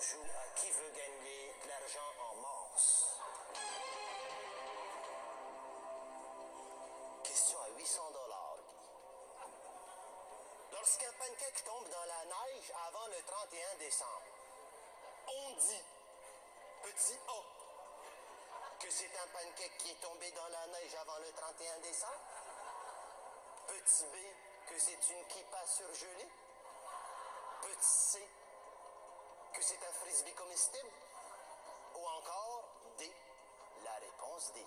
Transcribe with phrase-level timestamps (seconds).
[0.00, 3.04] Joue à qui veut gagner de l'argent en masse.
[7.22, 8.56] Question à 800 dollars.
[10.72, 14.24] Lorsqu'un pancake tombe dans la neige avant le 31 décembre,
[15.28, 15.84] on dit,
[16.82, 17.42] petit A,
[18.80, 22.24] que c'est un pancake qui est tombé dans la neige avant le 31 décembre.
[23.68, 24.16] Petit B,
[24.66, 26.28] que c'est une kippa surgelée.
[27.60, 28.28] Petit C,
[29.52, 30.88] que c'est un frisbee comestible.
[31.96, 33.04] Ou encore D,
[33.84, 34.60] la réponse D.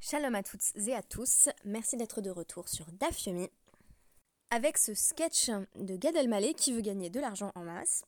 [0.00, 3.50] Shalom à toutes et à tous, merci d'être de retour sur Dafyomi
[4.50, 8.04] avec ce sketch de Gad Elmaleh qui veut gagner de l'argent en masse.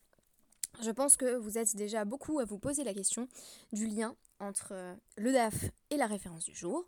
[0.82, 3.28] Je pense que vous êtes déjà beaucoup à vous poser la question
[3.72, 5.54] du lien entre euh, le DAF
[5.90, 6.86] et la référence du jour.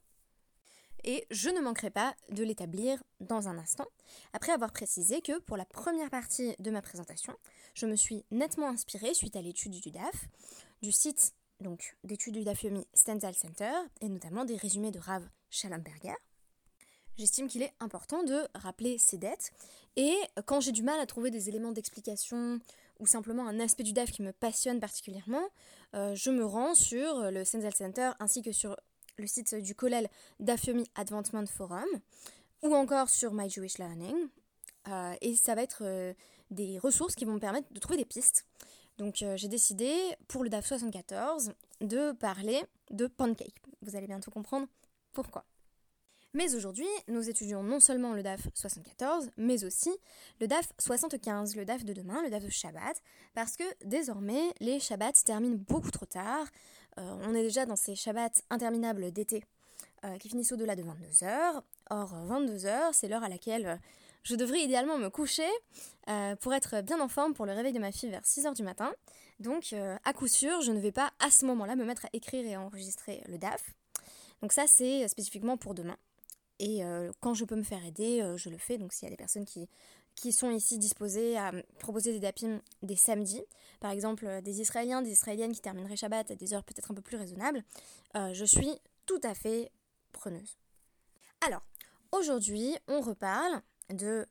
[1.04, 3.86] Et je ne manquerai pas de l'établir dans un instant,
[4.32, 7.34] après avoir précisé que pour la première partie de ma présentation,
[7.74, 10.28] je me suis nettement inspirée suite à l'étude du DAF,
[10.82, 16.14] du site donc d'études du DAFIOMI Stenzel Center, et notamment des résumés de Rav Schallenberger.
[17.16, 19.50] J'estime qu'il est important de rappeler ces dettes,
[19.96, 20.14] et
[20.46, 22.60] quand j'ai du mal à trouver des éléments d'explication
[23.00, 25.42] ou simplement un aspect du DAF qui me passionne particulièrement,
[25.94, 28.76] euh, je me rends sur le Stenzel Center ainsi que sur
[29.18, 30.08] le site du Kollel
[30.40, 31.86] d'Afyomi Advancement Forum
[32.62, 34.28] ou encore sur My Jewish Learning.
[34.88, 36.14] Euh, et ça va être euh,
[36.50, 38.46] des ressources qui vont me permettre de trouver des pistes.
[38.96, 39.94] Donc j'ai décidé
[40.26, 43.54] pour le DAF 74 de parler de pancake.
[43.82, 44.66] Vous allez bientôt comprendre
[45.12, 45.44] pourquoi.
[46.34, 49.90] Mais aujourd'hui, nous étudions non seulement le DAF 74, mais aussi
[50.40, 53.00] le DAF 75, le DAF de demain, le DAF de Shabbat,
[53.34, 56.46] parce que désormais, les Shabbats terminent beaucoup trop tard.
[56.98, 59.44] Euh, on est déjà dans ces Shabbats interminables d'été
[60.04, 61.62] euh, qui finissent au-delà de 22h.
[61.90, 63.76] Or, 22h, c'est l'heure à laquelle euh,
[64.24, 65.48] je devrais idéalement me coucher
[66.40, 68.92] pour être bien en forme pour le réveil de ma fille vers 6h du matin.
[69.40, 69.74] Donc,
[70.04, 72.54] à coup sûr, je ne vais pas à ce moment-là me mettre à écrire et
[72.54, 73.74] à enregistrer le DAF.
[74.42, 75.96] Donc ça, c'est spécifiquement pour demain.
[76.58, 76.82] Et
[77.20, 78.76] quand je peux me faire aider, je le fais.
[78.76, 79.68] Donc s'il y a des personnes qui,
[80.20, 83.42] qui sont ici disposées à proposer des DAPIM des samedis,
[83.80, 86.94] par exemple euh, des Israéliens, des Israéliennes qui termineraient Shabbat à des heures peut-être un
[86.94, 87.64] peu plus raisonnables,
[88.14, 89.70] je suis tout à fait
[90.12, 90.58] preneuse.
[91.46, 91.62] Alors,
[92.10, 94.26] aujourd'hui, on reparle de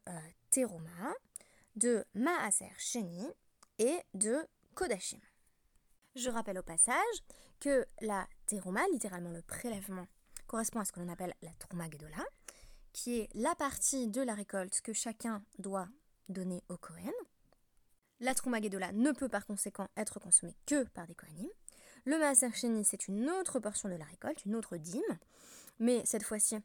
[0.49, 1.13] Teroma,
[1.75, 3.27] de Maaser Sheni
[3.79, 4.45] et de
[4.75, 5.19] Kodashim.
[6.15, 6.95] Je rappelle au passage
[7.59, 10.07] que la Teroma, littéralement le prélèvement
[10.47, 11.87] correspond à ce que l'on appelle la Trouma
[12.97, 15.87] qui est la partie de la récolte que chacun doit
[16.29, 17.13] donner au Kohen.
[18.19, 21.47] La Trouma ne peut par conséquent être consommée que par des Kohanim.
[22.05, 22.49] Le Maaser
[22.83, 25.19] c'est une autre portion de la récolte, une autre dîme,
[25.77, 26.57] mais cette fois-ci,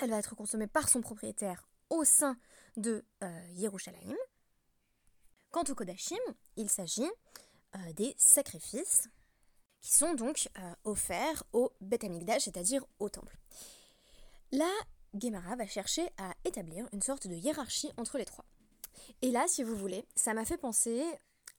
[0.00, 2.38] elle va être consommée par son propriétaire au sein
[2.78, 4.14] de euh.
[5.50, 6.16] Quant au Kodashim,
[6.56, 7.10] il s'agit
[7.74, 9.10] euh, des sacrifices
[9.82, 12.06] qui sont donc euh, offerts au Beth
[12.38, 13.36] c'est-à-dire au temple.
[14.52, 14.70] La
[15.18, 18.44] Gemara va chercher à établir une sorte de hiérarchie entre les trois.
[19.22, 21.04] Et là, si vous voulez, ça m'a fait penser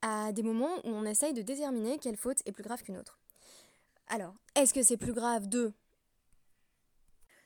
[0.02, 3.20] à des moments où on essaye de déterminer quelle faute est plus grave qu'une autre.
[4.08, 5.74] Alors, est-ce que c'est plus grave de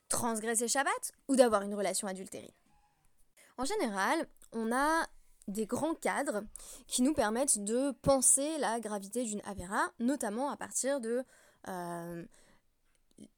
[0.08, 2.50] transgresser Shabbat ou d'avoir une relation adultérine
[3.58, 5.06] En général, on a
[5.48, 6.42] des grands cadres
[6.86, 11.22] qui nous permettent de penser la gravité d'une Avera, notamment à partir de
[11.68, 12.24] euh,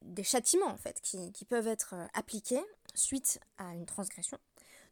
[0.02, 2.62] des châtiments en fait qui, peuvent être euh, appliqués
[2.94, 4.38] suite à une transgression.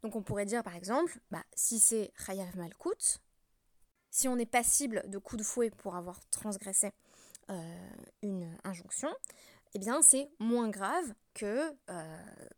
[0.02, 3.20] Donc on pourrait dire par exemple, bah, si c'est Chayav Malkout,
[4.10, 6.92] si on est passible de coups de fouet pour avoir transgressé
[7.50, 7.88] euh,
[8.22, 9.12] une injonction,
[9.74, 11.74] eh bien c'est moins grave que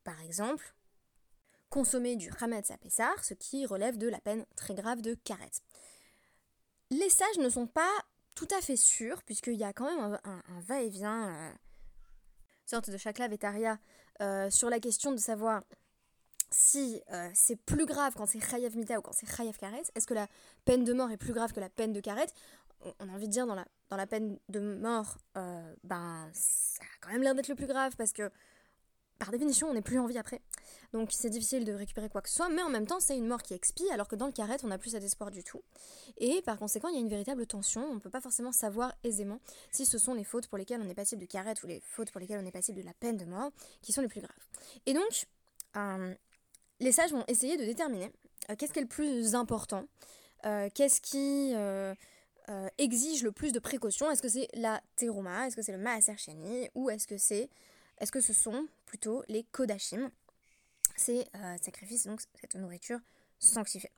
[0.05, 0.75] par exemple
[1.71, 5.50] consommer du Hametz à Pessar, ce qui relève de la peine très grave de karet.
[6.91, 7.91] Les sages ne sont pas
[8.34, 11.53] tout à fait sûrs, puisqu'il y a quand même un, va-et-vient, euh,
[12.69, 13.79] sorte de chakla vetaria,
[14.21, 15.62] euh, sur la question de savoir
[16.51, 19.83] si euh, c'est plus grave quand c'est Chayav Mita ou quand c'est Chayav Karet.
[19.95, 20.29] Est-ce que la
[20.65, 22.29] peine de mort est plus grave que la peine de Karet
[23.00, 26.97] on a envie de dire dans la, dans la peine de mort, ben ça a
[27.00, 28.31] quand même l'air d'être le plus grave parce que
[29.19, 30.41] par définition, on n'est plus en vie après.
[30.93, 33.26] Donc c'est difficile de récupérer quoi que ce soit, mais en même temps, c'est une
[33.26, 35.62] mort qui expie, alors que dans le carrette, on n'a plus cet espoir du tout.
[36.19, 37.85] Et par conséquent, il y a une véritable tension.
[37.85, 39.41] On ne peut pas forcément savoir aisément
[39.73, 42.11] si ce sont les fautes pour lesquelles on est passible de carrette ou les fautes
[42.11, 43.50] pour lesquelles on est passible de la peine de mort
[43.82, 44.37] qui sont les plus graves.
[44.87, 45.26] Et donc,
[45.76, 46.15] euh,
[46.81, 48.11] les sages vont essayer de déterminer
[48.50, 49.85] euh, qu'est-ce qui est le plus important,
[50.47, 51.55] euh, qu'est-ce qui
[52.79, 54.11] exige le plus de précautions.
[54.11, 57.50] Est-ce que c'est la teruma, est-ce que c'est le maaser ou est-ce que c'est
[58.00, 60.11] est-ce que ce sont plutôt les kodashim?
[60.97, 62.99] Ces euh, sacrifices, donc cette nourriture
[63.39, 63.93] sanctifiée.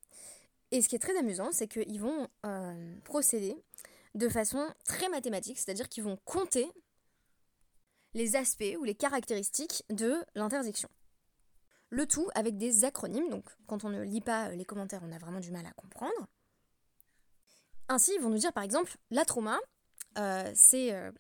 [0.71, 2.29] Et ce qui est très amusant, c'est qu'ils vont
[3.05, 3.57] procéder
[4.15, 6.71] de façon très mathématique, c'est-à-dire qu'ils vont compter
[8.15, 10.89] les aspects ou les caractéristiques de l'interdiction.
[11.91, 15.19] Le tout avec des acronymes, donc quand on ne lit pas les commentaires, on a
[15.19, 16.29] vraiment du mal à comprendre.
[17.89, 19.59] Ainsi, ils vont nous dire par exemple, la trauma,
[20.19, 21.13] euh, euh,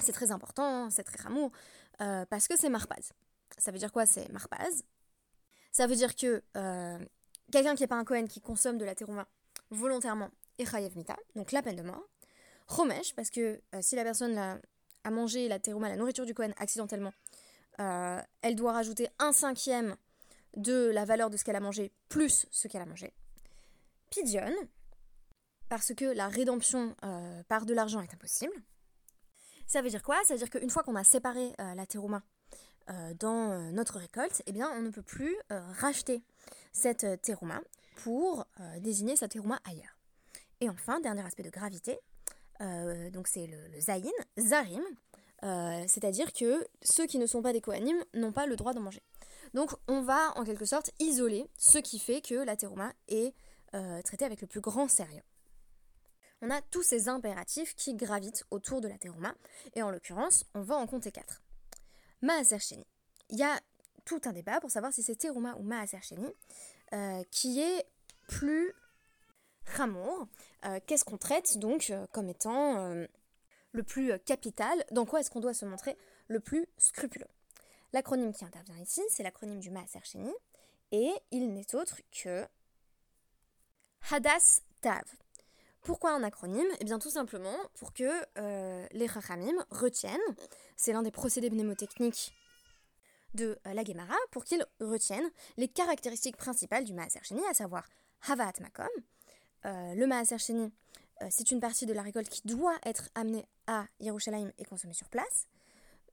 [0.00, 1.52] c'est très important, c'est très rameau,
[2.02, 3.12] euh, parce que c'est marpaz.
[3.58, 4.82] Ça veut dire quoi C'est marpaz?
[5.70, 6.42] Ça veut dire que
[7.50, 9.26] quelqu'un qui n'est pas un Cohen qui consomme de la terouma
[9.70, 10.28] volontairement
[10.58, 12.06] est chayev mita, donc la peine de mort.
[12.68, 17.12] Romesh, parce que si la personne a, mangé la terouma, la nourriture du Cohen accidentellement,
[17.78, 19.96] elle doit rajouter un cinquième
[20.56, 23.14] de la valeur de ce qu'elle a mangé plus ce qu'elle a mangé.
[24.10, 24.52] Pidion,
[25.68, 28.52] parce que la rédemption euh, par de l'argent est impossible.
[29.66, 30.16] Ça veut dire quoi?
[30.24, 32.22] Ça veut dire qu'une fois qu'on a séparé euh, la terouma
[32.90, 36.22] euh, dans notre récolte, eh bien, on ne peut plus racheter
[36.72, 37.60] cette terouma
[37.96, 38.46] pour
[38.80, 39.96] désigner sa terouma ailleurs.
[40.60, 41.98] Et enfin, dernier aspect de gravité,
[42.60, 43.80] donc c'est le, le
[45.88, 49.02] c'est-à-dire que ceux qui ne sont pas des kohanim n'ont pas le droit d'en manger.
[49.54, 53.34] Donc on va en quelque sorte isoler ce qui fait que la terouma est
[54.04, 55.22] traitée avec le plus grand sérieux
[56.42, 59.34] on a tous ces impératifs qui gravitent autour de la terouma,
[59.74, 61.40] et en l'occurrence, on va en compter quatre.
[62.20, 62.86] Maaser Sheni.
[63.30, 63.58] Il y a
[64.04, 66.26] tout un débat pour savoir si c'est terouma ou Maaser Sheni
[66.92, 67.86] euh, qui est
[68.28, 68.74] plus
[69.66, 70.26] ramour.
[70.64, 72.94] Euh, qu'est-ce qu'on traite donc euh, comme étant
[73.72, 75.96] le plus capital Dans quoi est-ce qu'on doit se montrer
[76.28, 77.28] le plus scrupuleux
[77.92, 80.32] L'acronyme qui intervient ici, c'est l'acronyme du Maaser Sheni,
[80.90, 82.46] et il n'est autre que
[84.10, 85.04] Hadas Tav.
[85.82, 86.68] Pourquoi un acronyme?
[86.78, 88.08] Eh bien tout simplement pour que
[88.38, 90.20] euh, les Chachamim retiennent,
[90.76, 92.32] c'est l'un des procédés mnémotechniques
[93.34, 97.84] de euh, la Gemara, pour qu'ils retiennent les caractéristiques principales du Maaser Sheni, à savoir
[98.28, 98.86] Havat Makom.
[99.64, 100.72] Euh, le Maaser Sheni,
[101.30, 105.08] c'est une partie de la récolte qui doit être amenée à Yerushalayim et consommée sur
[105.08, 105.46] place.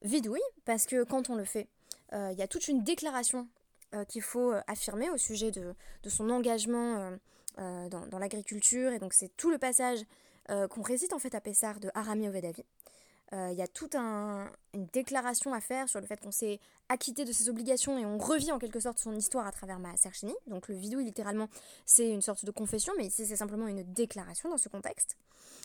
[0.02, 1.68] Vidouille, parce que quand on le fait,
[2.12, 3.48] il y a toute une déclaration
[4.06, 5.74] qu'il faut affirmer au sujet de
[6.08, 7.18] son engagement
[7.58, 8.92] euh, dans, l'agriculture.
[8.92, 10.00] Et donc c'est tout le passage
[10.50, 12.64] euh, qu'on récite en fait à Pessar de Arami Ovedavi.
[13.32, 16.58] Euh, il y a toute un, une déclaration à faire sur le fait qu'on s'est
[16.88, 19.94] acquitté de ses obligations et on revit en quelque sorte son histoire à travers ma
[20.12, 20.34] Chini.
[20.48, 21.48] Donc le vidéo, littéralement,
[21.86, 25.16] c'est une sorte de confession, mais ici c'est simplement une déclaration dans ce contexte.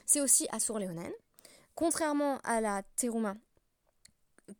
[0.05, 1.11] C'est aussi Assur Leonen.
[1.73, 3.35] Contrairement à la terouma,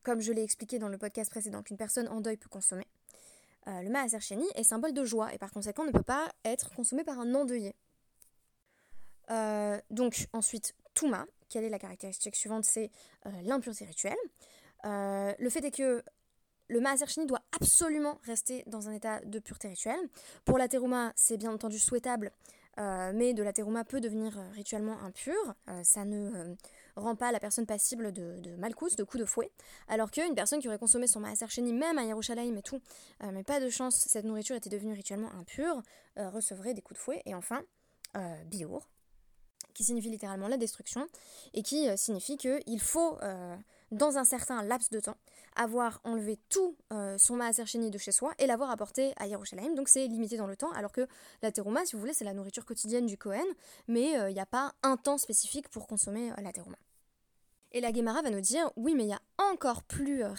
[0.01, 2.87] comme je l'ai expliqué dans le podcast précédent, qu'une personne en deuil peut consommer,
[3.67, 6.69] euh, le Maaser Sheni est symbole de joie et par conséquent ne peut pas être
[6.75, 7.75] consommé par un endeuillé.
[9.31, 12.65] Euh, donc ensuite, Touma, quelle est la caractéristique suivante?
[12.65, 12.91] C'est
[13.25, 14.17] euh, l'impureté rituelle.
[14.83, 16.03] le fait est que
[16.67, 19.99] le Maaser Sheni doit absolument rester dans un état de pureté rituelle.
[20.45, 22.31] Pour la Teruma, c'est bien entendu souhaitable,
[22.77, 25.55] mais de la Teruma peut devenir rituellement impure.
[25.83, 26.55] ça ne
[26.95, 29.51] rend pas la personne passible de, de malcous, de coups de fouet,
[29.87, 32.81] alors qu'une personne qui aurait consommé son maaser sheni, même à Yerushalayim et tout,
[33.23, 35.81] euh, mais pas de chance, cette nourriture était devenue rituellement impure,
[36.17, 37.21] euh, recevrait des coups de fouet.
[37.25, 37.63] Et enfin,
[38.15, 38.87] euh, biour,
[39.73, 41.07] qui signifie littéralement la destruction,
[41.53, 43.17] et qui signifie qu'il faut,
[43.91, 45.17] dans un certain laps de temps,
[45.55, 46.75] avoir enlevé tout
[47.17, 49.73] son maaser sheni de chez soi et l'avoir apporté à Yerushalayim.
[49.75, 51.07] Donc c'est limité dans le temps, alors que
[51.41, 53.45] la terouma, si vous voulez, c'est la nourriture quotidienne du Kohen,
[53.87, 56.77] mais il n'y a pas un temps spécifique pour consommer la terouma.
[57.75, 60.33] Et la Gemara va nous dire oui, mais il y a encore plus euh,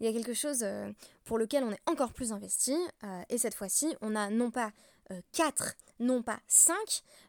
[0.00, 0.92] il y a quelque chose euh,
[1.24, 4.70] pour lequel on est encore plus investi, euh, et cette fois-ci, on a non pas
[5.32, 6.76] 4, euh, non pas 5,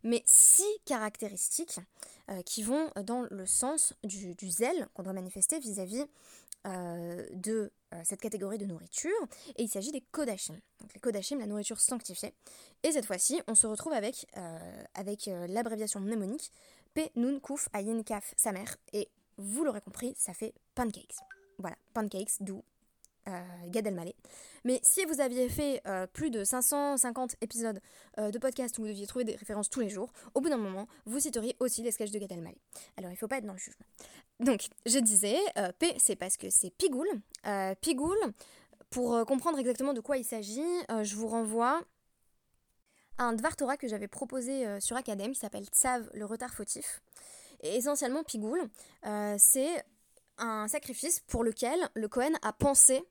[0.04, 1.80] mais 6 caractéristiques
[2.46, 6.04] qui vont dans le sens du, zèle qu'on doit manifester vis-à-vis
[6.66, 7.72] de
[8.04, 9.16] cette catégorie de nourriture,
[9.56, 10.60] et il s'agit des kodashim.
[10.82, 12.34] Donc les kodashim, la nourriture sanctifiée.
[12.84, 14.28] Et cette fois-ci, on se retrouve avec,
[14.96, 16.52] avec l'abréviation mnémonique
[16.98, 18.76] P, Nun, Kouf, Ayin, Kaf, sa mère.
[18.92, 19.08] Et
[19.38, 21.16] vous l'aurez compris, ça fait pancakes.
[21.60, 22.77] Voilà, pancakes, d'où euh,
[23.68, 24.16] Gad Elmaleh.
[24.64, 27.80] Mais si vous aviez fait euh, plus de 550 épisodes
[28.20, 30.58] euh, de podcast où vous deviez trouver des références tous les jours, au bout d'un
[30.58, 32.58] moment, vous citeriez aussi les sketchs de Gad Elmaleh.
[32.98, 33.86] Alors il ne faut pas être dans le jugement.
[34.40, 35.38] Donc, je disais,
[35.80, 37.08] P, c'est parce que c'est Pigoul.
[37.82, 38.18] Pigoul,
[38.92, 40.62] pour comprendre exactement de quoi il s'agit,
[41.02, 41.82] je vous renvoie
[43.18, 47.02] un Dvar Torah que j'avais proposé euh, sur Academ qui s'appelle Tsav, le retard fautif.
[47.62, 48.62] Et essentiellement, Pigoul,
[49.06, 49.84] euh, c'est
[50.38, 53.04] un sacrifice pour lequel le Cohen a pensé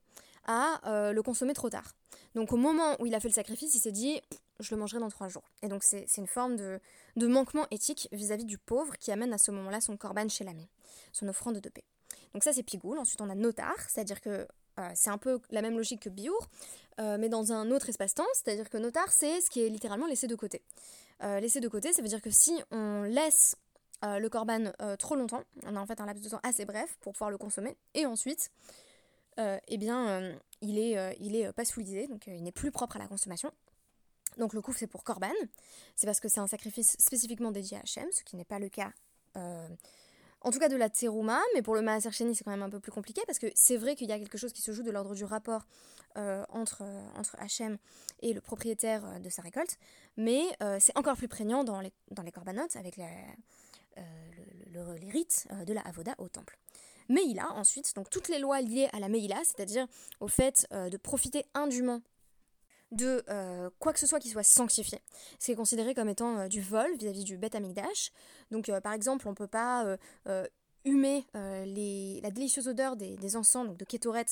[0.47, 1.93] à euh, le consommer trop tard.
[2.35, 4.21] Donc au moment où il a fait le sacrifice, il s'est dit
[4.61, 5.45] je le mangerai dans trois jours.
[5.63, 6.81] Et donc c'est une forme de,
[7.27, 10.67] manquement éthique vis-à-vis du pauvre qui amène à ce moment-là son korban chez l'ami,
[11.13, 11.85] son offrande de paix.
[12.33, 12.99] Donc ça c'est Pigoul.
[12.99, 14.47] Ensuite on a Notar, c'est-à-dire que
[14.95, 16.49] c'est un peu la même logique que biour,
[16.99, 20.35] mais dans un autre espace-temps, c'est-à-dire que notar, c'est ce qui est littéralement laissé de
[20.35, 20.61] côté.
[21.23, 23.57] laissé de côté, ça veut dire que si on laisse
[24.03, 27.15] le corban trop longtemps, on a en fait un laps de temps assez bref pour
[27.15, 28.51] pouvoir le consommer, et ensuite,
[29.39, 33.53] eh bien, il est, il est donc il n'est plus propre à la consommation.
[34.37, 35.33] Donc le couf c'est pour Corban,
[35.95, 38.69] c'est parce que c'est un sacrifice spécifiquement dédié à Hachem, ce qui n'est pas le
[38.69, 38.93] cas
[39.37, 39.69] euh,
[40.43, 42.81] en tout cas de la Tseruma, mais pour le Maaser c'est quand même un peu
[42.81, 44.91] plus compliqué parce que c'est vrai qu'il y a quelque chose qui se joue de
[44.91, 45.67] l'ordre du rapport
[46.17, 47.79] euh, entre, euh, entre Hachem
[48.21, 49.79] et le propriétaire de sa récolte,
[50.17, 50.43] mais
[50.79, 53.07] c'est encore plus prégnant dans les, dans les corbanotes avec les
[55.11, 56.59] rites de la Avoda au temple.
[57.09, 59.87] Meïla ensuite, donc toutes les lois liées à la Meïla, c'est-à-dire
[60.21, 62.01] au fait de profiter indûment
[62.93, 65.01] de euh, quoi que ce soit qui soit sanctifié,
[65.39, 68.13] ce qui est considéré comme étant euh, du vol vis-à-vis du Beth Amikdash.
[68.51, 69.97] Donc euh, par exemple, on ne peut pas
[70.85, 74.27] humer la délicieuse odeur des, encens, donc de Ketoret,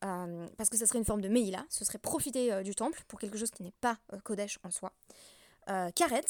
[0.00, 3.38] parce que ça serait une forme de Meïla, ce serait profiter du temple pour quelque
[3.38, 4.92] chose qui n'est pas Kodesh en soi.
[5.94, 6.24] Karet,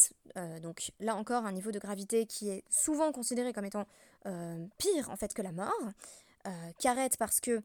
[0.63, 3.87] donc là encore un niveau de gravité qui est souvent considéré comme étant
[4.79, 5.73] pire en fait que la mort.
[6.79, 7.63] Karet parce que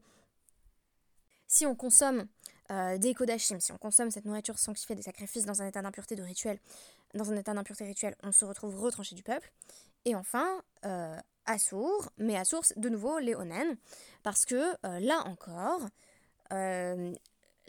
[1.50, 2.26] si on consomme
[2.70, 6.14] euh, des kodashim, si on consomme cette nourriture sanctifiée des sacrifices dans un état d'impureté
[6.14, 6.60] de rituel,
[7.14, 9.50] dans un état d'impureté rituel, on se retrouve retranché du peuple.
[10.04, 13.76] Et enfin, euh, Assour, mais source de nouveau Léonen,
[14.22, 14.54] parce que
[14.86, 15.80] euh, là encore,
[16.52, 17.12] euh,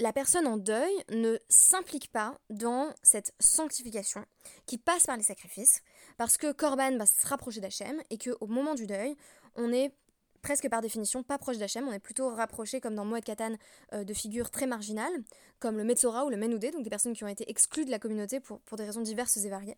[0.02, 4.26] la personne en deuil ne s'implique pas dans cette sanctification
[4.66, 5.82] qui passe par les sacrifices,
[6.18, 9.16] parce que Korban va se rapprocher d'Hachem et qu'au moment du deuil,
[9.56, 9.94] on est
[10.42, 13.54] presque par définition pas proche d'Hachem, on est plutôt rapproché, comme dans Moed Katan,
[13.94, 15.14] euh, de figures très marginales,
[15.60, 18.00] comme le Metzora ou le Menoudé, donc des personnes qui ont été exclues de la
[18.00, 19.78] communauté pour, pour des raisons diverses et variées.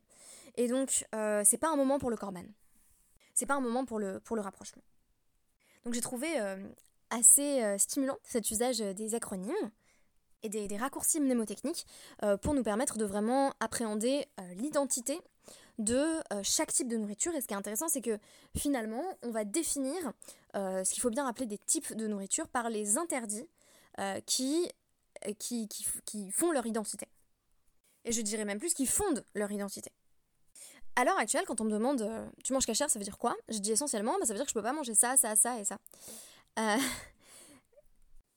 [0.55, 2.45] Et donc, euh, c'est pas un moment pour le Korban.
[3.33, 4.83] C'est pas un moment pour le, pour le rapprochement.
[5.83, 6.55] Donc j'ai trouvé euh,
[7.09, 9.71] assez stimulant cet usage des acronymes
[10.43, 11.85] et des, des raccourcis mnémotechniques
[12.41, 15.19] pour nous permettre de vraiment appréhender l'identité
[15.79, 15.95] de
[16.33, 17.33] euh, chaque type de nourriture.
[17.35, 18.17] Et ce qui est intéressant, c'est que
[18.55, 19.95] finalement, on va définir
[20.55, 23.47] euh, ce qu'il faut bien rappeler des types de nourriture par les interdits
[23.99, 24.69] euh, qui,
[25.39, 25.67] qui,
[26.05, 27.07] qui, font leur identité.
[28.05, 29.91] Et je dirais même plus qui fondent leur identité.
[30.95, 32.07] À l'heure actuelle, quand on me demande
[32.43, 33.35] tu manges cachère, ça veut dire quoi?
[33.49, 35.59] Je dis essentiellement bah, ça veut dire que je peux pas manger ça, ça, ça
[35.59, 35.77] et ça.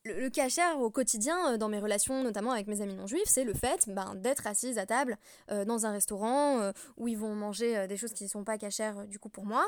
[0.07, 3.43] le, cachère au quotidien, euh, dans mes relations, notamment avec mes amis non juifs, c'est
[3.43, 5.17] le fait ben, d'être assise à table
[5.51, 8.57] euh, dans un restaurant euh, où ils vont manger des choses qui ne sont pas
[8.57, 9.65] cachères du coup pour moi,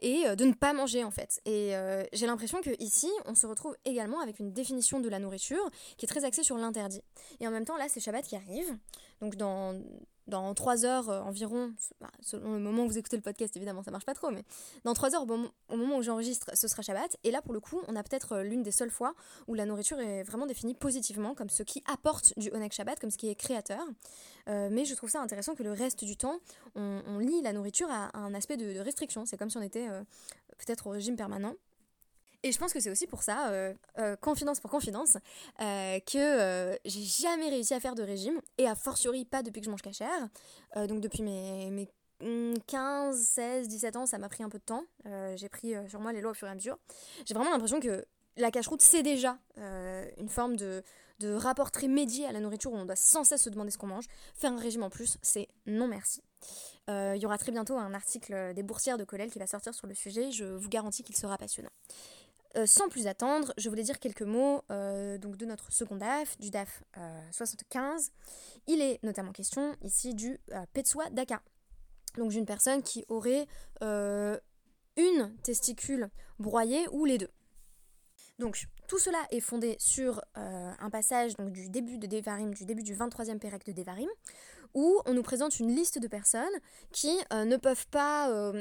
[0.00, 1.40] et de ne pas manger en fait.
[1.44, 1.72] Et
[2.12, 6.06] j'ai l'impression que ici, on se retrouve également avec une définition de la nourriture qui
[6.06, 7.02] est très axée sur l'interdit.
[7.40, 8.76] Et en même temps, là, c'est Shabbat qui arrive,
[9.20, 9.74] donc dans
[10.30, 13.82] dans 3 heures euh, environ, bah, selon le moment où vous écoutez le podcast, évidemment,
[13.82, 14.44] ça marche pas trop, mais
[14.84, 17.16] dans 3 heures, au moment, où j'enregistre, ce sera Shabbat.
[17.24, 19.14] Et là, pour le coup, on a peut-être euh, l'une des seules fois
[19.46, 23.10] où la nourriture est vraiment définie positivement comme ce qui apporte du Onek Shabbat, comme
[23.10, 23.84] ce qui est créateur.
[24.48, 26.38] Euh, mais je trouve ça intéressant que le reste du temps,
[26.74, 29.26] on, lie la nourriture à, un aspect de, restriction.
[29.26, 29.86] C'est comme si on était
[30.56, 31.54] peut-être au régime permanent.
[32.42, 35.18] Et je pense que c'est aussi pour ça, euh, euh, confidence pour confidence,
[35.60, 39.66] euh, que j'ai jamais réussi à faire de régime, et a fortiori pas depuis que
[39.66, 40.28] je mange cachère.
[40.88, 41.88] donc depuis mes, mes
[42.66, 44.84] 15, 16, 17 ans, ça m'a pris un peu de temps.
[45.36, 46.78] j'ai pris sur moi les lois au fur et à mesure.
[47.26, 48.04] J'ai vraiment l'impression que
[48.36, 49.38] la cache-route, c'est déjà
[50.16, 50.82] une forme de,
[51.18, 53.78] de rapport très médié à la nourriture où on doit sans cesse se demander ce
[53.78, 54.06] qu'on mange.
[54.34, 56.22] Faire un régime en plus, c'est non merci.
[56.88, 59.86] Il y aura très bientôt un article des boursières de Colel qui va sortir sur
[59.86, 60.30] le sujet.
[60.32, 61.70] Je vous garantis qu'il sera passionnant.
[62.56, 66.36] Euh, sans plus attendre, je voulais dire quelques mots euh, donc de notre second DAF,
[66.40, 66.82] du DAF
[67.30, 68.10] 75.
[68.10, 70.40] Euh, Il est notamment question ici du
[70.72, 71.42] Petsua Daka,
[72.16, 73.46] donc d'une personne qui aurait
[73.82, 77.30] une testicule broyée ou les deux.
[78.40, 82.94] Donc tout cela est fondé sur un passage du début de Devarim, du début du
[82.94, 84.08] 23e Pérec de Devarim,
[84.74, 86.44] où on nous présente une liste de personnes
[86.90, 88.52] qui ne peuvent pas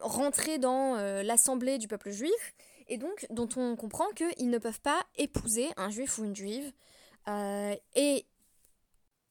[0.00, 2.54] rentrer dans l'assemblée du peuple juif
[2.88, 6.72] et donc dont on comprend qu'ils ne peuvent pas épouser un juif ou une juive.
[7.28, 8.26] Euh, et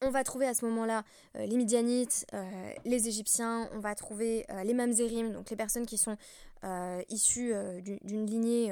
[0.02, 1.04] on va trouver à ce moment-là
[1.36, 5.98] euh, les Midianites, euh, les Égyptiens, on va trouver les Mamzerim, donc les personnes qui
[5.98, 6.18] sont
[7.10, 8.72] issues d'une lignée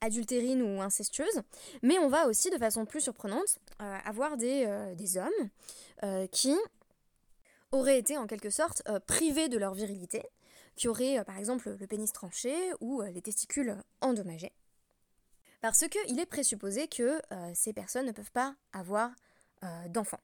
[0.00, 1.42] adultérine ou incestueuse,
[1.82, 4.66] mais on va aussi de façon plus surprenante avoir des,
[4.96, 6.56] des hommes qui
[7.70, 10.24] auraient été en quelque sorte privés de leur virilité,
[10.76, 14.52] qui auraient euh, par exemple le pénis tranché ou euh, les testicules endommagés.
[15.60, 19.10] Parce qu'il est présupposé que euh, ces personnes ne peuvent pas avoir
[19.90, 20.20] d'enfants.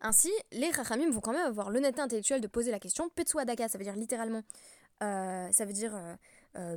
[0.00, 3.08] Ainsi, les Rachamim vont quand même avoir l'honnêteté intellectuelle de poser la question.
[3.08, 4.44] Petsua Daka, ça veut dire littéralement,
[5.00, 5.92] ça veut dire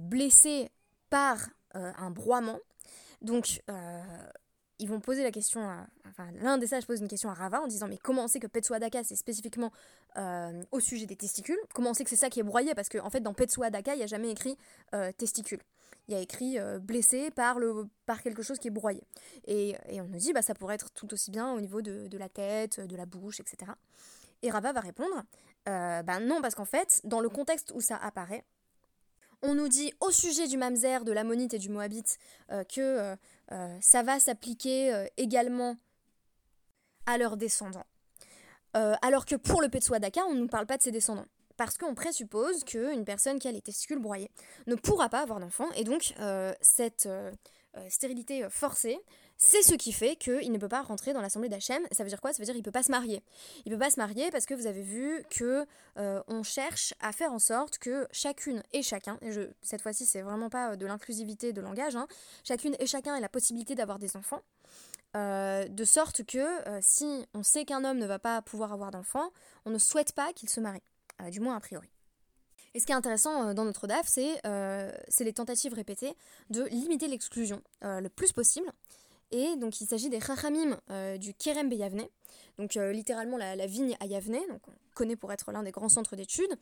[0.01, 0.71] blessé
[1.11, 2.57] par un broiement.
[3.21, 3.61] Donc,
[4.79, 5.87] ils vont poser la question à.
[6.07, 8.39] Enfin, l'un des sages pose une question à Rava en disant Mais comment on sait
[8.39, 9.71] que Petsuadaka, c'est spécifiquement
[10.71, 11.59] au sujet des testicules?
[11.73, 12.73] Comment on sait que c'est ça qui est broyé?
[12.73, 14.57] Parce qu'en en fait, dans Petsuadaka, il n'y a jamais écrit
[15.17, 15.61] testicules
[16.07, 19.03] il y a écrit euh, blessé par, le, par quelque chose qui est broyé.
[19.45, 22.07] Et, et, on nous dit, bah, ça pourrait être tout aussi bien au niveau de,
[22.07, 23.71] de la tête, de la bouche, etc.
[24.41, 25.23] Et Rava va répondre,
[25.67, 28.45] euh, bah non, parce qu'en fait, dans le contexte où ça apparaît,
[29.41, 32.17] on nous dit au sujet du mamzer, de l'ammonite et du moabite
[32.51, 33.15] euh, que
[33.81, 35.77] ça va s'appliquer également
[37.05, 37.85] à leurs descendants.
[38.73, 41.27] alors que pour le Petsuadaka, on ne nous parle pas de ses descendants
[41.57, 44.29] parce qu'on présuppose qu'une personne qui a les testicules broyés
[44.67, 47.31] ne pourra pas avoir d'enfant, et donc euh, cette euh,
[47.75, 48.99] euh, stérilité forcée,
[49.37, 51.81] c'est ce qui fait qu'il ne peut pas rentrer dans l'assemblée d'Hachem.
[51.91, 52.33] Ça veut dire quoi?
[52.33, 53.23] Ça veut dire qu'il ne peut pas se marier.
[53.65, 55.65] Il ne peut pas se marier parce que vous avez vu que
[55.95, 60.49] on cherche à faire en sorte que chacune et chacun, et cette fois-ci c'est vraiment
[60.49, 62.07] pas de l'inclusivité de langage, hein,
[62.43, 64.41] chacune et chacun ait la possibilité d'avoir des enfants.
[65.15, 66.45] de sorte que
[66.81, 69.31] si on sait qu'un homme ne va pas pouvoir avoir d'enfants,
[69.65, 70.83] on ne souhaite pas qu'il se marie.
[71.21, 71.89] Euh, du moins a priori.
[72.73, 76.15] Et ce qui est intéressant euh, dans notre DAF, euh, c'est les tentatives répétées
[76.49, 78.71] de limiter l'exclusion le plus possible.
[79.31, 80.79] Et donc il s'agit des Chachamim
[81.17, 82.05] du Kerem Beyavne,
[82.57, 86.15] donc littéralement la, vigne à Yavne, donc on connaît pour être l'un des grands centres
[86.15, 86.55] d'études.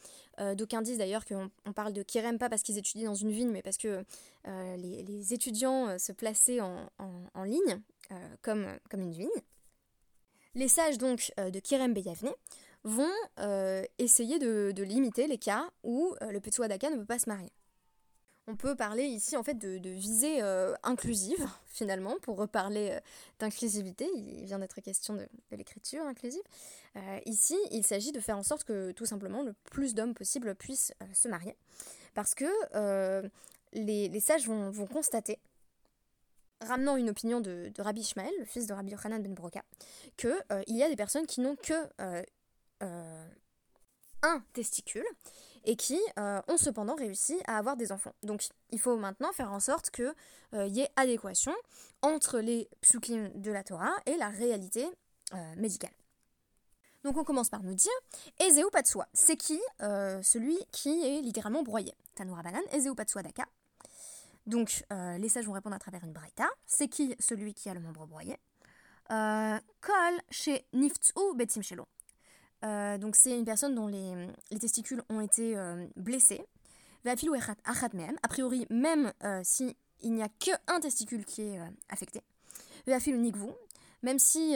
[0.55, 3.61] D'aucuns disent d'ailleurs qu'on parle de Kerem pas parce qu'ils étudient dans une vigne, mais
[3.61, 4.03] parce que
[4.45, 7.81] les, étudiants se plaçaient en, ligne
[8.41, 9.29] comme, une vigne.
[10.55, 12.31] Les sages donc de Kerem Beyavne
[12.85, 17.19] vont euh, essayer de, limiter les cas où euh, le petit Wadaka ne peut pas
[17.19, 17.51] se marier.
[18.47, 22.99] On peut parler ici en fait de, visée euh, inclusive finalement pour reparler
[23.39, 24.07] d'inclusivité.
[24.15, 26.43] Il vient d'être question de, l'écriture inclusive.
[27.25, 30.93] ici, il s'agit de faire en sorte que tout simplement le plus d'hommes possible puissent
[31.13, 31.55] se marier,
[32.13, 33.29] parce que
[33.73, 35.39] les, sages vont, constater
[36.61, 39.63] ramenant une opinion de, Rabbi Ishmael, le fils de Rabbi Yochanan ben Broca,
[40.17, 40.37] qu'il
[40.67, 41.73] il y a des personnes qui n'ont que
[42.83, 43.25] euh,
[44.21, 45.05] un testicule
[45.65, 48.13] et qui euh, ont cependant réussi à avoir des enfants.
[48.23, 50.13] Donc il faut maintenant faire en sorte qu'il
[50.53, 51.53] euh, y ait adéquation
[52.01, 54.87] entre les psukim de la Torah et la réalité
[55.57, 55.91] médicale.
[57.03, 57.91] Donc on commence par nous dire
[58.39, 61.93] Ezeu Patsua, c'est qui celui qui est littéralement broyé?
[62.13, 63.43] Tanoura Banan, Ezeu Patsua Daka.
[64.45, 64.85] Donc
[65.17, 68.05] les sages vont répondre à travers une braïta c'est qui celui qui a le membre
[68.05, 68.37] broyé?
[69.09, 71.87] Kol chez Niftsu Betim Shelo.
[72.65, 76.43] Euh, donc c'est une personne dont les, testicules ont été euh, blessés.
[77.05, 82.21] A priori, même euh, s'il n'y a qu'un testicule qui est affecté.
[84.01, 84.55] Même si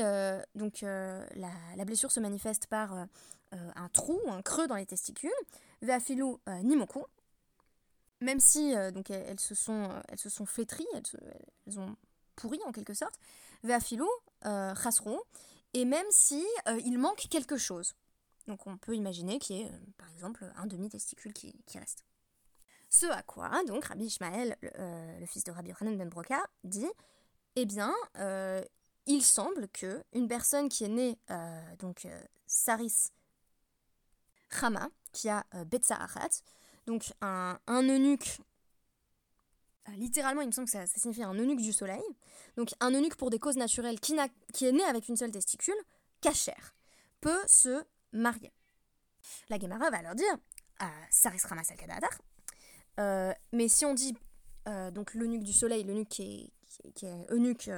[0.55, 3.07] donc, la, blessure se manifeste par
[3.51, 5.29] un trou, un creux dans les testicules.
[6.63, 7.03] Nimoku.
[8.21, 11.95] Même si donc, elles, se sont, elles se sont flétries, elles, ont
[12.35, 13.15] pourri en quelque sorte.
[13.63, 14.03] Veafilu
[14.41, 15.23] Khasro
[15.73, 17.93] et même si euh, il manque quelque chose.
[18.47, 22.03] Donc on peut imaginer qu'il y ait euh, par exemple un demi-testicule qui, reste.
[22.89, 26.89] Ce à quoi donc Rabbi Ishmael, le, euh, fils de Rabbi Yochanan ben Broca, dit
[27.55, 27.93] Eh bien,
[29.05, 31.19] il semble que une personne qui est née
[31.77, 32.07] donc
[32.47, 33.11] Saris
[34.49, 35.99] Chama, qui a Betsa
[36.87, 38.39] donc un, un eunuque
[39.97, 42.03] littéralement, il me semble que ça, signifie un eunuque du soleil.
[42.57, 45.75] Donc un eunuque pour des causes naturelles qui, est né avec une seule testicule,
[46.21, 46.73] cachère,
[47.21, 48.51] peut se marier.
[49.49, 50.37] La Gemara va leur dire,
[50.79, 51.61] ah, ça restera ma
[52.99, 54.13] euh, mais si on dit
[54.67, 56.51] euh, donc l'eunuque du soleil, l'eunuque qui
[56.83, 57.69] est, qui est eunuque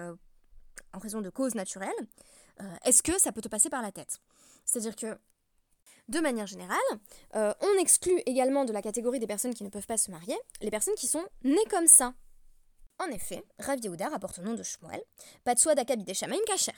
[0.93, 1.89] en raison de causes naturelles,
[2.85, 4.21] est-ce que ça peut te passer par la tête?
[4.65, 5.17] C'est-à-dire que
[6.11, 6.77] de manière générale,
[7.35, 10.37] euh, on exclut également de la catégorie des personnes qui ne peuvent pas se marier
[10.61, 12.13] les personnes qui sont nées comme ça.
[12.99, 15.01] En effet, Rav Yehuda rapporte au nom de Shmuel,
[15.43, 16.73] Patsua d'Akabi Shamaim Kacher.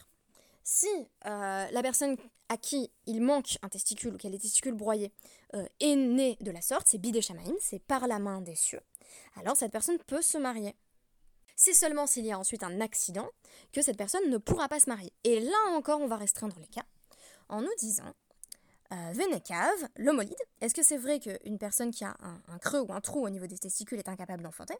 [0.64, 0.88] Si
[1.26, 2.16] euh, la personne
[2.48, 5.12] à qui il manque un testicule ou qui a les testicules broyés
[5.56, 7.22] euh, est née de la sorte, c'est Bidé
[7.60, 8.82] c'est par la main des cieux,
[9.36, 10.76] alors cette personne peut se marier.
[11.56, 13.30] C'est seulement s'il y a ensuite un accident
[13.72, 15.14] que cette personne ne pourra pas se marier.
[15.24, 16.86] Et là encore, on va restreindre les cas
[17.50, 18.14] en nous disant
[18.94, 20.36] euh, l'homolide.
[20.62, 22.16] Est-ce que c'est vrai qu'une personne qui a
[22.48, 24.76] un, creux ou un trou au niveau des testicules est incapable d'enfanter?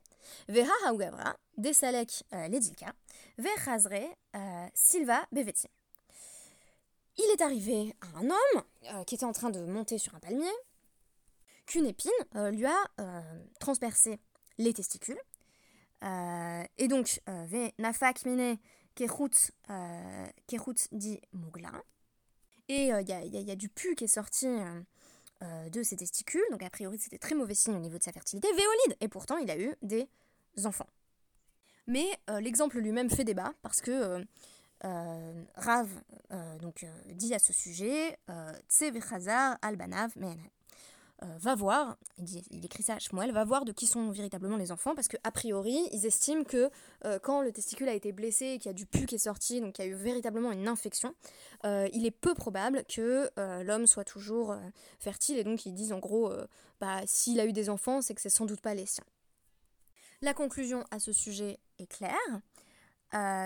[0.48, 2.94] Vera Haugavra, Desalek euh, Ledilka,
[3.38, 5.68] Verhazre euh, Silva Beveti.
[7.18, 10.50] Il est arrivé à un homme qui était en train de monter sur un palmier,
[11.68, 12.12] qu'une épine
[12.52, 12.76] lui a
[13.60, 14.20] transpercé
[14.58, 15.20] les testicules.
[16.02, 17.22] et donc,
[17.78, 18.58] Nafak Mine
[18.96, 19.30] Kerut
[20.92, 21.72] dit Mougla.
[22.70, 24.82] Et il euh, y, a, du pu qui est sorti euh,
[25.44, 28.12] euh, de ses testicules, donc a priori c'était très mauvais signe au niveau de sa
[28.12, 28.48] fertilité.
[28.48, 30.08] Véolide Et pourtant il a eu des
[30.64, 30.88] enfants.
[31.86, 32.06] Mais
[32.40, 34.26] l'exemple lui-même fait débat parce que
[35.56, 35.90] Rav
[36.62, 38.18] donc, dit à ce sujet
[38.70, 38.86] Tse
[39.62, 40.14] al-Banav
[41.24, 44.72] euh, va voir, il, écrit ça à Shmuel, va voir de qui sont véritablement les
[44.72, 46.70] enfants, parce qu'a priori, ils estiment que
[47.06, 49.20] euh, quand le testicule a été blessé et qu'il y a du pu qui est
[49.20, 51.16] sorti, donc qu'il y a eu véritablement une infection,
[51.66, 53.30] euh, il est peu probable que
[53.64, 54.56] l'homme soit toujours
[55.00, 56.32] fertile, et donc ils disent en gros,
[56.82, 59.06] bah, s'il a eu des enfants, c'est que c'est sans doute pas les siens.
[60.22, 62.42] La conclusion à ce sujet est claire.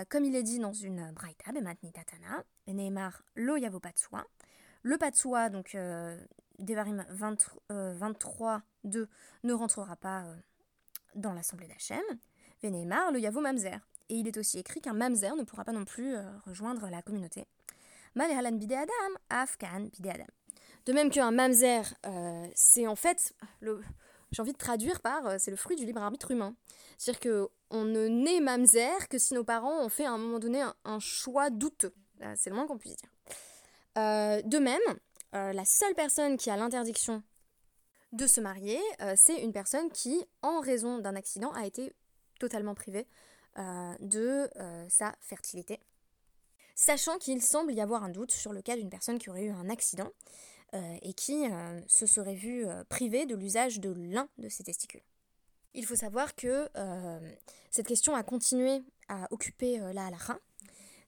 [0.08, 4.24] comme il est dit dans une braïta, Bematni Tatana, Neymar lo yavo patsua.
[4.82, 5.76] Le patsua, donc
[6.58, 9.06] Devarim 23, 2 euh,
[9.44, 10.34] ne rentrera pas euh,
[11.14, 12.02] dans l'assemblée d'Hachem.
[12.62, 13.78] Vénémar, le Yavo Mamzer.
[14.08, 17.02] Et il est aussi écrit qu'un Mamzer ne pourra pas non plus euh, rejoindre la
[17.02, 17.46] communauté.
[18.16, 20.26] Malhalan bide Adam, Afkan bide Adam.
[20.86, 21.82] De même qu'un Mamzer,
[22.54, 26.54] c'est en fait, j'ai envie de traduire par, c'est le fruit du libre arbitre humain.
[26.96, 30.64] C'est-à-dire qu'on ne naît Mamzer que si nos parents ont fait à un moment donné
[30.84, 31.92] un, choix douteux.
[32.36, 33.10] C'est le moins qu'on puisse dire.
[33.98, 34.98] De même,
[35.34, 37.22] euh, la seule personne qui a l'interdiction
[38.12, 41.92] de se marier, euh, c'est une personne qui, en raison d'un accident, a été
[42.40, 43.06] totalement privée
[43.58, 44.48] euh, de
[44.88, 45.80] sa fertilité.
[46.74, 49.50] Sachant qu'il semble y avoir un doute sur le cas d'une personne qui aurait eu
[49.50, 50.10] un accident
[51.02, 51.44] et qui
[51.88, 55.02] se serait vue privée de l'usage de l'un de ses testicules.
[55.74, 56.68] Il faut savoir que
[57.70, 60.38] cette question a continué à occuper la halakha,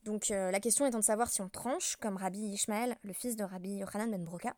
[0.05, 3.37] donc euh, la question étant de savoir si on tranche comme Rabbi Ishmael, le fils
[3.37, 4.57] de Rabbi Yochanan ben Broka.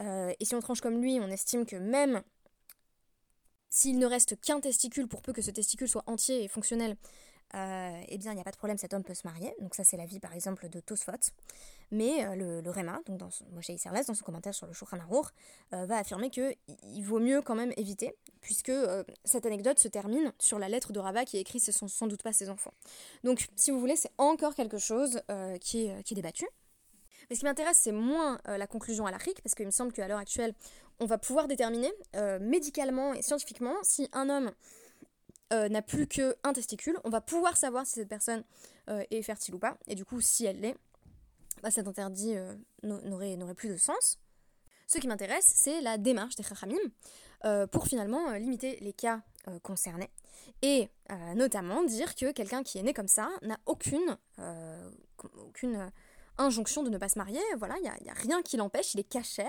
[0.00, 2.22] Euh, et si on tranche comme lui, on estime que même
[3.68, 6.96] s'il ne reste qu'un testicule, pour peu que ce testicule soit entier et fonctionnel,
[7.54, 9.54] euh, eh bien, il n'y a pas de problème, cet homme peut se marier.
[9.60, 11.12] Donc ça, c'est l'avis, par exemple, de Tosfot.
[11.90, 14.72] Mais euh, le, le, Réma, donc dans son, Moshe Isserles, dans son commentaire sur le
[14.72, 14.98] Shulchan
[15.74, 16.56] euh, va affirmer qu'il
[17.02, 18.72] vaut mieux quand même éviter, puisque
[19.24, 22.06] cette anecdote se termine sur la lettre de Rabat qui est écrite, ce sont sans
[22.06, 22.72] doute pas ses enfants.
[23.22, 25.20] Donc, si vous voulez, c'est encore quelque chose
[25.60, 26.46] qui est, débattu.
[27.28, 29.92] Mais ce qui m'intéresse, c'est moins la conclusion à la RIC, parce qu'il me semble
[29.92, 30.54] qu'à l'heure actuelle,
[31.00, 31.92] on va pouvoir déterminer
[32.40, 34.52] médicalement et scientifiquement si un homme
[35.52, 38.42] euh, n'a plus qu'un testicule, on va pouvoir savoir si cette personne
[38.88, 39.76] euh, est fertile ou pas.
[39.86, 40.76] Et du coup, si elle l'est,
[41.62, 44.18] bah, cet interdit euh, n'aurait plus de sens.
[44.86, 46.78] Ce qui m'intéresse, c'est la démarche des Chachamim
[47.72, 49.20] pour finalement limiter les cas
[49.62, 50.10] concernés.
[50.60, 50.88] Et
[51.34, 54.16] notamment dire que quelqu'un qui est né comme ça n'a aucune,
[55.38, 55.90] aucune
[56.38, 59.08] injonction de ne pas se marier, voilà, il n'y a, rien qui l'empêche, il est
[59.08, 59.46] cachère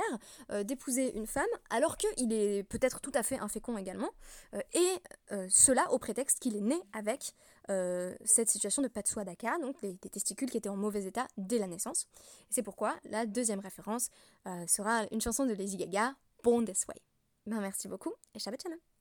[0.52, 4.10] euh, d'épouser une femme, alors qu'il est peut-être tout à fait infécond également,
[4.54, 4.90] euh, et
[5.32, 7.34] euh, cela au prétexte qu'il est né avec
[8.26, 11.68] cette situation de Patsua Daka, donc des, testicules qui étaient en mauvais état dès la
[11.68, 12.08] naissance.
[12.50, 14.10] c'est pourquoi la deuxième référence
[14.68, 17.02] sera une chanson de Lady Gaga, Born This Way.
[17.46, 18.93] Ben, merci beaucoup et Shabbat Shalom